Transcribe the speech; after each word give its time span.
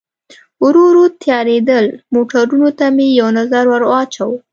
ورو 0.63 0.81
ورو 0.89 1.05
تیارېدل، 1.21 1.85
موټرونو 2.13 2.69
ته 2.79 2.85
مې 2.95 3.07
یو 3.19 3.27
نظر 3.39 3.63
ور 3.69 3.83
واچاوه. 3.89 4.37